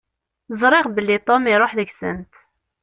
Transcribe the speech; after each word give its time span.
Ẓriɣ 0.61 0.85
belli 0.95 1.17
Tom 1.27 1.43
iruḥ 1.53 1.71
deg-sent. 1.77 2.31